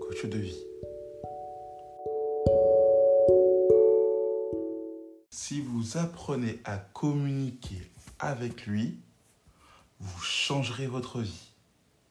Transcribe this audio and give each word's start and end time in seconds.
Coach 0.00 0.26
de 0.26 0.38
vie. 0.38 0.64
Si 5.30 5.60
vous 5.60 5.96
apprenez 5.96 6.60
à 6.64 6.78
communiquer 6.78 7.90
avec 8.18 8.66
lui, 8.66 8.98
vous 10.00 10.20
changerez 10.20 10.86
votre 10.86 11.20
vie. 11.20 11.48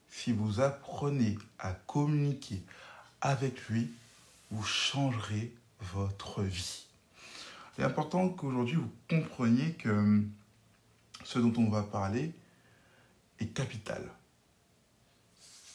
Si 0.10 0.32
vous 0.32 0.60
apprenez 0.60 1.38
à 1.60 1.74
communiquer 1.74 2.62
avec 3.22 3.68
lui, 3.68 3.92
vous 4.52 4.64
changerez 4.64 5.54
votre 5.94 6.42
vie. 6.44 6.86
C'est 7.76 7.84
important 7.84 8.30
qu'aujourd'hui 8.30 8.76
vous 8.76 8.92
compreniez 9.10 9.74
que 9.74 10.22
ce 11.24 11.40
dont 11.40 11.54
on 11.58 11.70
va 11.70 11.84
parler 11.84 12.34
est 13.40 13.48
capital. 13.48 14.04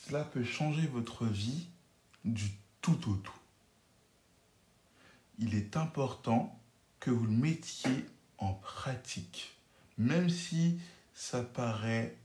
Cela 0.07 0.25
peut 0.25 0.45
changer 0.45 0.87
votre 0.87 1.25
vie 1.25 1.67
du 2.25 2.51
tout 2.83 3.11
au 3.11 3.17
tout. 3.17 3.39
Il 5.39 5.55
est 5.55 5.79
important 5.79 6.61
que 7.01 7.11
vous 7.11 7.25
le 7.25 7.33
mettiez 7.33 8.05
en 8.37 8.53
pratique, 8.53 9.57
même 9.97 10.29
si 10.29 10.79
ça 11.15 11.43
paraît 11.43 12.17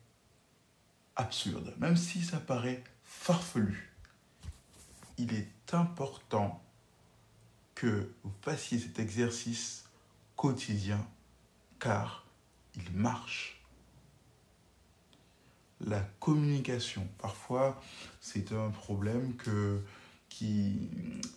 absurde, 1.16 1.74
même 1.78 1.96
si 1.96 2.24
ça 2.24 2.40
paraît 2.40 2.84
farfelu. 3.04 3.94
Il 5.18 5.34
est 5.34 5.74
important 5.74 6.62
que 7.76 8.14
vous 8.24 8.34
fassiez 8.42 8.80
cet 8.80 9.00
exercice 9.00 9.86
quotidien 10.36 11.08
car 11.80 12.26
il 12.76 12.92
marche. 12.92 13.59
La 15.86 16.02
communication, 16.20 17.08
parfois, 17.20 17.82
c'est 18.20 18.52
un 18.52 18.70
problème 18.70 19.36
que, 19.36 19.82
qui 20.28 20.90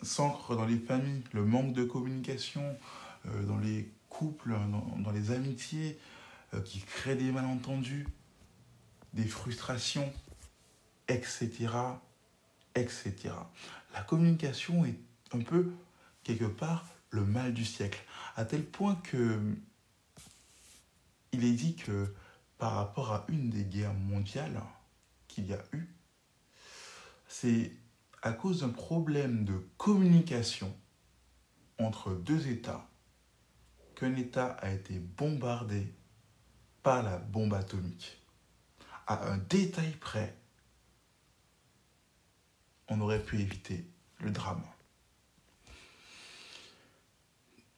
s'ancre 0.02 0.56
dans 0.56 0.66
les 0.66 0.78
familles, 0.78 1.22
le 1.32 1.44
manque 1.44 1.72
de 1.74 1.84
communication, 1.84 2.76
euh, 3.26 3.44
dans 3.44 3.58
les 3.58 3.88
couples, 4.08 4.54
dans, 4.98 5.10
les 5.12 5.30
amitiés, 5.30 5.98
euh, 6.54 6.60
qui 6.60 6.80
crée 6.80 7.14
des 7.14 7.30
malentendus, 7.30 8.06
des 9.14 9.26
frustrations, 9.26 10.12
etc., 11.08 11.68
etc. 12.74 13.14
La 13.94 14.02
communication 14.02 14.84
est 14.84 14.98
un 15.32 15.40
peu, 15.40 15.72
quelque 16.24 16.46
part, 16.46 16.86
le 17.10 17.24
mal 17.24 17.54
du 17.54 17.64
siècle, 17.64 18.02
à 18.36 18.44
tel 18.44 18.64
point 18.64 18.96
que 19.04 19.38
il 21.32 21.44
est 21.44 21.52
dit 21.52 21.76
que 21.76 22.12
par 22.62 22.74
rapport 22.74 23.10
à 23.10 23.24
une 23.28 23.50
des 23.50 23.64
guerres 23.64 23.92
mondiales 23.92 24.62
qu'il 25.26 25.48
y 25.48 25.52
a 25.52 25.64
eu, 25.72 25.88
c'est 27.26 27.72
à 28.22 28.30
cause 28.30 28.60
d'un 28.60 28.68
problème 28.68 29.44
de 29.44 29.66
communication 29.78 30.72
entre 31.80 32.14
deux 32.14 32.46
États 32.46 32.88
qu'un 33.96 34.14
État 34.14 34.52
a 34.60 34.70
été 34.70 35.00
bombardé 35.00 35.92
par 36.84 37.02
la 37.02 37.18
bombe 37.18 37.52
atomique. 37.52 38.16
À 39.08 39.26
un 39.26 39.38
détail 39.38 39.96
près, 39.96 40.32
on 42.86 43.00
aurait 43.00 43.24
pu 43.24 43.40
éviter 43.40 43.84
le 44.20 44.30
drame. 44.30 44.62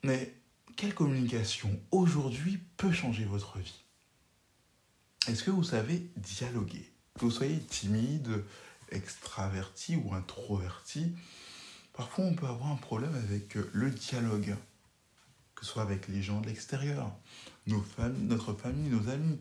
Mais 0.02 0.34
quelle 0.76 0.94
communication 0.94 1.70
aujourd'hui 1.90 2.58
peut 2.76 2.92
changer 2.92 3.24
votre 3.24 3.58
vie? 3.58 3.83
Est-ce 5.26 5.42
que 5.42 5.50
vous 5.50 5.64
savez 5.64 6.10
dialoguer? 6.16 6.92
Que 7.14 7.24
vous 7.24 7.30
soyez 7.30 7.58
timide, 7.60 8.44
extraverti 8.90 9.96
ou 9.96 10.12
introverti, 10.12 11.14
parfois 11.94 12.26
on 12.26 12.34
peut 12.34 12.46
avoir 12.46 12.70
un 12.70 12.76
problème 12.76 13.14
avec 13.14 13.54
le 13.54 13.90
dialogue, 13.90 14.54
que 15.54 15.64
ce 15.64 15.72
soit 15.72 15.82
avec 15.82 16.08
les 16.08 16.22
gens 16.22 16.40
de 16.40 16.48
l'extérieur, 16.48 17.10
notre 17.66 18.52
famille, 18.52 18.90
nos 18.90 19.08
amis, 19.08 19.40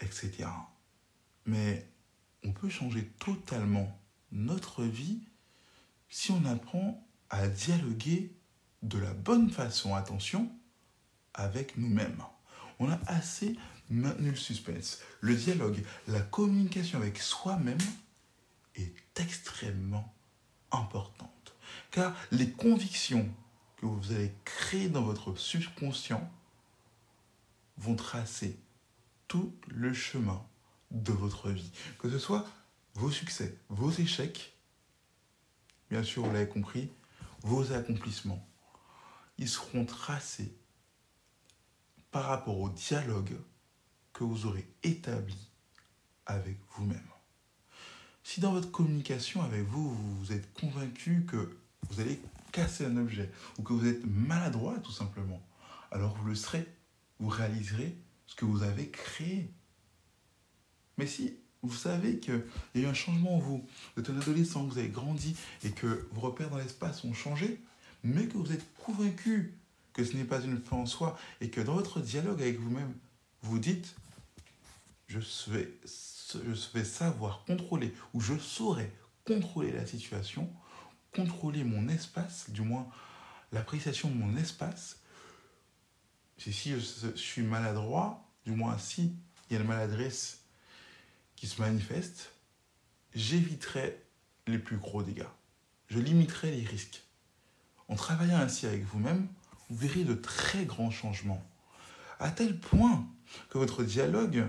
etc. 0.00 0.48
Mais 1.44 1.86
on 2.42 2.52
peut 2.52 2.70
changer 2.70 3.04
totalement 3.18 4.00
notre 4.32 4.82
vie 4.82 5.20
si 6.08 6.30
on 6.30 6.44
apprend 6.46 7.06
à 7.28 7.48
dialoguer 7.48 8.34
de 8.82 8.98
la 8.98 9.12
bonne 9.12 9.50
façon, 9.50 9.94
attention, 9.94 10.50
avec 11.34 11.76
nous-mêmes. 11.76 12.22
On 12.78 12.90
a 12.90 12.98
assez 13.06 13.56
maintenu 13.90 14.30
le 14.30 14.36
suspense. 14.36 15.00
Le 15.20 15.34
dialogue, 15.34 15.82
la 16.08 16.20
communication 16.20 16.98
avec 16.98 17.18
soi-même 17.18 17.78
est 18.74 18.94
extrêmement 19.20 20.14
importante. 20.70 21.54
Car 21.90 22.14
les 22.30 22.50
convictions 22.50 23.28
que 23.76 23.86
vous 23.86 24.12
allez 24.12 24.32
créer 24.44 24.88
dans 24.88 25.02
votre 25.02 25.36
subconscient 25.36 26.30
vont 27.78 27.96
tracer 27.96 28.58
tout 29.28 29.54
le 29.68 29.92
chemin 29.92 30.44
de 30.90 31.12
votre 31.12 31.50
vie. 31.50 31.70
Que 31.98 32.10
ce 32.10 32.18
soit 32.18 32.46
vos 32.94 33.10
succès, 33.10 33.58
vos 33.68 33.90
échecs, 33.90 34.56
bien 35.90 36.02
sûr, 36.02 36.24
vous 36.24 36.32
l'avez 36.32 36.48
compris, 36.48 36.90
vos 37.42 37.72
accomplissements 37.72 38.46
ils 39.38 39.48
seront 39.48 39.84
tracés 39.84 40.56
par 42.10 42.24
rapport 42.24 42.58
au 42.58 42.70
dialogue 42.70 43.36
que 44.16 44.24
vous 44.24 44.46
aurez 44.46 44.66
établi 44.82 45.36
avec 46.24 46.56
vous-même. 46.70 47.06
Si 48.24 48.40
dans 48.40 48.52
votre 48.52 48.70
communication 48.70 49.42
avec 49.42 49.62
vous, 49.64 49.94
vous 49.94 50.32
êtes 50.32 50.52
convaincu 50.54 51.26
que 51.28 51.58
vous 51.90 52.00
allez 52.00 52.18
casser 52.50 52.86
un 52.86 52.96
objet 52.96 53.30
ou 53.58 53.62
que 53.62 53.74
vous 53.74 53.86
êtes 53.86 54.06
maladroit 54.06 54.78
tout 54.78 54.90
simplement, 54.90 55.40
alors 55.90 56.16
vous 56.16 56.28
le 56.28 56.34
serez, 56.34 56.66
vous 57.20 57.28
réaliserez 57.28 57.94
ce 58.26 58.34
que 58.34 58.46
vous 58.46 58.62
avez 58.62 58.88
créé. 58.88 59.50
Mais 60.96 61.06
si 61.06 61.36
vous 61.62 61.74
savez 61.74 62.18
qu'il 62.18 62.42
y 62.74 62.78
a 62.78 62.82
eu 62.82 62.86
un 62.86 62.94
changement 62.94 63.36
en 63.36 63.38
vous, 63.38 63.66
vous 63.94 64.02
êtes 64.02 64.08
un 64.08 64.18
adolescent, 64.18 64.64
vous 64.64 64.78
avez 64.78 64.88
grandi 64.88 65.36
et 65.62 65.72
que 65.72 66.08
vos 66.12 66.22
repères 66.22 66.48
dans 66.48 66.56
l'espace 66.56 67.04
ont 67.04 67.12
changé, 67.12 67.60
mais 68.02 68.26
que 68.26 68.38
vous 68.38 68.50
êtes 68.50 68.64
convaincu 68.78 69.58
que 69.92 70.04
ce 70.04 70.16
n'est 70.16 70.24
pas 70.24 70.40
une 70.40 70.58
fin 70.58 70.76
en 70.76 70.86
soi 70.86 71.18
et 71.42 71.50
que 71.50 71.60
dans 71.60 71.74
votre 71.74 72.00
dialogue 72.00 72.40
avec 72.40 72.58
vous-même, 72.58 72.94
vous 73.42 73.58
dites, 73.58 73.94
je 75.08 75.18
vais, 75.48 75.72
je 75.84 76.72
vais 76.74 76.84
savoir 76.84 77.44
contrôler 77.44 77.94
ou 78.12 78.20
je 78.20 78.36
saurais 78.38 78.92
contrôler 79.24 79.72
la 79.72 79.86
situation, 79.86 80.52
contrôler 81.14 81.64
mon 81.64 81.88
espace, 81.88 82.50
du 82.50 82.62
moins 82.62 82.88
l'appréciation 83.52 84.08
de 84.08 84.14
mon 84.14 84.36
espace. 84.36 85.00
Si 86.38 86.70
je, 86.70 86.78
je 86.78 87.16
suis 87.16 87.42
maladroit, 87.42 88.28
du 88.44 88.52
moins 88.52 88.78
si 88.78 89.14
il 89.48 89.54
y 89.54 89.56
a 89.56 89.60
une 89.60 89.68
maladresse 89.68 90.40
qui 91.36 91.46
se 91.46 91.60
manifeste, 91.60 92.32
j'éviterai 93.14 94.02
les 94.46 94.58
plus 94.58 94.76
gros 94.76 95.02
dégâts. 95.02 95.26
Je 95.88 95.98
limiterai 95.98 96.50
les 96.50 96.64
risques. 96.64 97.02
En 97.88 97.94
travaillant 97.94 98.38
ainsi 98.38 98.66
avec 98.66 98.84
vous-même, 98.84 99.28
vous 99.68 99.76
verrez 99.76 100.04
de 100.04 100.14
très 100.14 100.64
grands 100.64 100.90
changements. 100.90 101.44
À 102.18 102.30
tel 102.30 102.58
point 102.58 103.06
que 103.50 103.58
votre 103.58 103.84
dialogue 103.84 104.48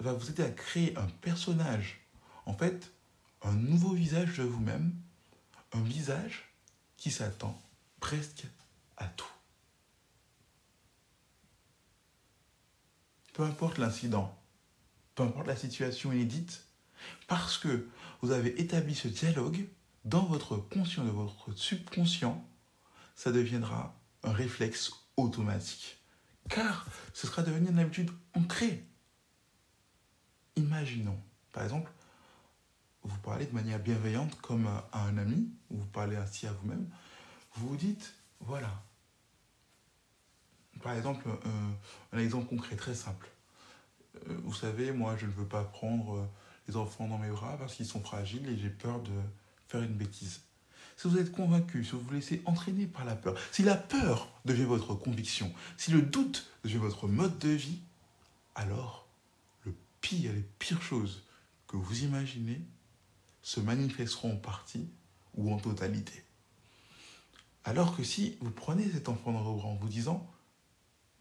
va 0.00 0.12
vous 0.12 0.30
aider 0.30 0.42
à 0.42 0.50
créer 0.50 0.96
un 0.96 1.06
personnage, 1.06 2.00
en 2.46 2.54
fait, 2.54 2.92
un 3.42 3.52
nouveau 3.52 3.92
visage 3.92 4.38
de 4.38 4.44
vous-même, 4.44 4.94
un 5.72 5.82
visage 5.82 6.52
qui 6.96 7.10
s'attend 7.10 7.60
presque 8.00 8.46
à 8.96 9.06
tout. 9.06 9.26
Peu 13.32 13.44
importe 13.44 13.78
l'incident, 13.78 14.36
peu 15.14 15.22
importe 15.22 15.46
la 15.46 15.56
situation 15.56 16.12
inédite, 16.12 16.64
parce 17.26 17.56
que 17.56 17.88
vous 18.20 18.32
avez 18.32 18.60
établi 18.60 18.94
ce 18.94 19.08
dialogue 19.08 19.66
dans 20.04 20.24
votre 20.24 20.56
conscient, 20.56 21.04
dans 21.04 21.12
votre 21.12 21.52
subconscient, 21.52 22.46
ça 23.14 23.32
deviendra 23.32 23.98
un 24.22 24.32
réflexe 24.32 24.92
automatique. 25.16 25.98
Car 26.48 26.86
ce 27.14 27.26
sera 27.26 27.42
devenu 27.42 27.68
une 27.68 27.78
habitude 27.78 28.10
ancrée. 28.34 28.84
Imaginons, 30.60 31.18
par 31.52 31.64
exemple, 31.64 31.90
vous 33.02 33.18
parlez 33.18 33.46
de 33.46 33.54
manière 33.54 33.78
bienveillante 33.78 34.40
comme 34.40 34.66
à 34.66 35.04
un 35.04 35.16
ami, 35.16 35.48
ou 35.70 35.78
vous 35.78 35.86
parlez 35.86 36.16
ainsi 36.16 36.46
à 36.46 36.52
vous-même, 36.52 36.86
vous 37.54 37.68
vous 37.68 37.76
dites, 37.76 38.14
voilà. 38.40 38.82
Par 40.82 40.94
exemple, 40.94 41.28
un 42.12 42.18
exemple 42.18 42.46
concret 42.46 42.76
très 42.76 42.94
simple. 42.94 43.28
Euh, 44.28 44.36
vous 44.44 44.54
savez, 44.54 44.92
moi, 44.92 45.16
je 45.16 45.26
ne 45.26 45.32
veux 45.32 45.46
pas 45.46 45.64
prendre 45.64 46.16
euh, 46.16 46.26
les 46.68 46.76
enfants 46.76 47.08
dans 47.08 47.18
mes 47.18 47.30
bras 47.30 47.56
parce 47.58 47.74
qu'ils 47.74 47.86
sont 47.86 48.00
fragiles 48.00 48.48
et 48.48 48.56
j'ai 48.56 48.70
peur 48.70 49.00
de 49.00 49.10
faire 49.68 49.82
une 49.82 49.94
bêtise. 49.94 50.40
Si 50.96 51.08
vous 51.08 51.18
êtes 51.18 51.32
convaincu, 51.32 51.84
si 51.84 51.92
vous 51.92 52.00
vous 52.00 52.12
laissez 52.12 52.42
entraîner 52.44 52.86
par 52.86 53.04
la 53.04 53.14
peur, 53.14 53.34
si 53.52 53.62
la 53.62 53.76
peur 53.76 54.28
devient 54.44 54.64
votre 54.64 54.94
conviction, 54.94 55.52
si 55.78 55.90
le 55.90 56.02
doute 56.02 56.50
devient 56.64 56.76
votre 56.76 57.08
mode 57.08 57.38
de 57.38 57.48
vie, 57.48 57.78
alors 58.54 59.06
le 60.02 60.08
pire, 60.08 60.32
les 60.32 60.44
pires 60.58 60.82
choses 60.82 61.22
que 61.66 61.76
vous 61.76 62.04
imaginez 62.04 62.60
se 63.42 63.60
manifesteront 63.60 64.34
en 64.34 64.36
partie 64.36 64.88
ou 65.34 65.52
en 65.52 65.58
totalité. 65.58 66.24
Alors 67.64 67.96
que 67.96 68.02
si 68.02 68.36
vous 68.40 68.50
prenez 68.50 68.90
cet 68.90 69.08
enfant 69.08 69.32
dans 69.32 69.42
vos 69.42 69.56
bras 69.56 69.68
en 69.68 69.76
vous 69.76 69.88
disant, 69.88 70.30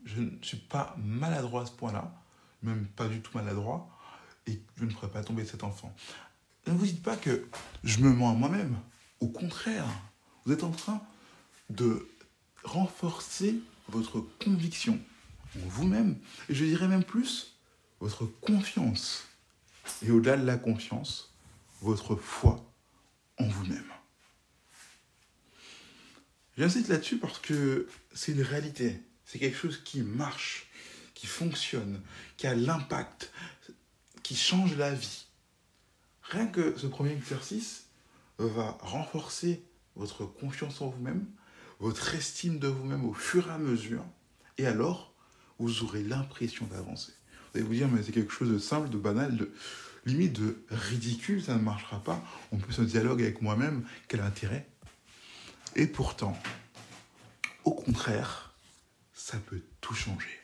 je 0.06 0.22
ne 0.22 0.32
suis 0.42 0.58
pas 0.58 0.96
maladroit 0.98 1.64
à 1.64 1.66
ce 1.66 1.72
point-là, 1.72 2.14
même 2.64 2.88
pas 2.88 3.08
du 3.08 3.22
tout 3.22 3.38
maladroit, 3.38 3.90
et 4.48 4.62
je 4.78 4.86
ne 4.86 4.90
ferai 4.90 5.10
pas 5.10 5.24
tomber 5.24 5.46
cet 5.46 5.64
enfant. 5.64 5.94
Ne 6.68 6.74
vous 6.74 6.86
dites 6.86 7.04
pas 7.04 7.18
que 7.18 7.48
je 7.84 8.00
me 8.00 8.12
mens 8.12 8.32
à 8.32 8.34
moi-même. 8.34 8.78
Au 9.20 9.28
contraire, 9.28 9.86
vous 10.46 10.54
êtes 10.54 10.64
en 10.64 10.72
train 10.72 11.02
de 11.70 12.08
renforcer 12.64 13.60
votre 13.90 14.22
conviction 14.44 15.00
en 15.56 15.68
vous-même, 15.68 16.18
et 16.48 16.56
je 16.56 16.64
dirais 16.64 16.88
même 16.88 17.04
plus, 17.04 17.59
votre 18.00 18.26
confiance. 18.26 19.26
Et 20.04 20.12
au-delà 20.12 20.38
de 20.38 20.46
la 20.46 20.58
confiance, 20.58 21.34
votre 21.82 22.16
foi 22.16 22.64
en 23.38 23.48
vous-même. 23.48 23.92
J'insiste 26.58 26.90
là-dessus 26.90 27.18
parce 27.18 27.40
que 27.40 27.88
c'est 28.14 28.34
une 28.34 28.42
réalité, 28.42 29.02
c'est 29.26 29.40
quelque 29.40 29.58
chose 29.58 29.82
qui 29.84 30.02
marche, 30.02 30.68
qui 31.14 31.26
fonctionne, 31.26 32.02
qui 32.38 32.48
a 32.48 32.56
l'impact, 32.56 33.32
qui 34.24 34.36
change 34.36 34.76
la 34.76 34.94
vie. 34.94 35.26
Rien 36.24 36.48
que 36.48 36.78
ce 36.78 36.88
premier 36.88 37.14
exercice 37.14 37.86
va 38.38 38.78
renforcer 38.82 39.64
votre 39.96 40.26
confiance 40.26 40.82
en 40.82 40.90
vous-même, 40.90 41.26
votre 41.80 42.14
estime 42.14 42.60
de 42.60 42.68
vous-même 42.68 43.06
au 43.06 43.14
fur 43.14 43.48
et 43.48 43.52
à 43.52 43.58
mesure, 43.58 44.06
et 44.58 44.68
alors 44.68 45.14
vous 45.60 45.84
aurez 45.84 46.04
l'impression 46.04 46.66
d'avancer. 46.68 47.14
Vous 47.52 47.60
allez 47.60 47.68
vous 47.68 47.74
dire, 47.74 47.88
mais 47.88 48.04
c'est 48.04 48.12
quelque 48.12 48.32
chose 48.32 48.52
de 48.52 48.60
simple, 48.60 48.90
de 48.90 48.98
banal, 48.98 49.36
de 49.36 49.52
limite 50.06 50.40
de 50.40 50.58
ridicule, 50.70 51.42
ça 51.42 51.56
ne 51.56 51.62
marchera 51.62 52.04
pas. 52.04 52.24
On 52.52 52.58
peut 52.58 52.72
se 52.72 52.82
dialogue 52.82 53.22
avec 53.22 53.42
moi-même, 53.42 53.86
quel 54.08 54.22
intérêt? 54.22 54.68
Et 55.76 55.88
pourtant, 55.88 56.38
au 57.64 57.72
contraire, 57.72 58.54
ça 59.14 59.38
peut 59.38 59.62
tout 59.82 59.94
changer. 59.94 60.40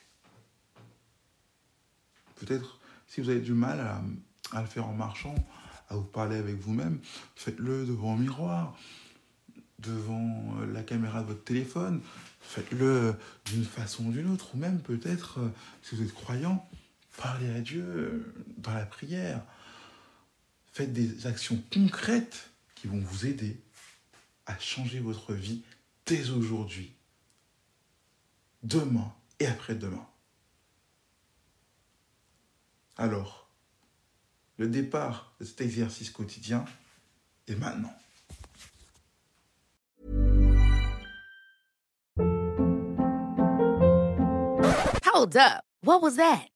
Peut-être 2.35 2.79
si 3.07 3.21
vous 3.21 3.29
avez 3.29 3.41
du 3.41 3.53
mal 3.53 3.79
à, 4.51 4.61
le 4.61 4.67
faire 4.67 4.87
en 4.87 4.93
marchant, 4.93 5.35
à 5.89 5.95
vous 5.95 6.03
parler 6.03 6.37
avec 6.37 6.55
vous-même, 6.55 6.99
faites-le 7.35 7.85
devant 7.85 8.13
un 8.13 8.17
miroir, 8.17 8.77
devant 9.79 10.55
la 10.71 10.83
caméra 10.83 11.21
de 11.21 11.27
votre 11.27 11.43
téléphone, 11.43 12.01
faites-le 12.41 13.15
d'une 13.45 13.63
façon 13.63 14.05
ou 14.05 14.11
d'une 14.11 14.29
autre, 14.31 14.55
ou 14.55 14.57
même 14.57 14.79
peut-être, 14.79 15.39
euh, 15.39 15.49
si 15.81 15.95
vous 15.95 16.03
êtes 16.03 16.13
croyant, 16.13 16.67
parlez 17.17 17.49
à 17.55 17.61
Dieu 17.61 17.83
euh, 17.83 18.33
dans 18.57 18.73
la 18.73 18.85
prière. 18.85 19.41
Faites 20.73 20.93
des 20.93 21.27
actions 21.27 21.61
concrètes 21.73 22.49
qui 22.75 22.87
vont 22.87 22.99
vous 22.99 23.25
aider 23.25 23.61
à 24.45 24.57
changer 24.59 24.99
votre 24.99 25.33
vie 25.33 25.61
dès 26.05 26.29
aujourd'hui, 26.29 26.93
demain 28.63 29.13
et 29.39 29.47
après-demain. 29.47 30.05
Alors, 32.97 33.49
le 34.57 34.67
départ 34.67 35.33
de 35.39 35.45
cet 35.45 35.61
exercice 35.61 36.09
quotidien 36.09 36.65
est 37.47 37.55
maintenant. 37.55 37.93
Hold 45.05 45.37
up. 45.37 45.63
What 45.81 46.01
was 46.01 46.17
that? 46.17 46.49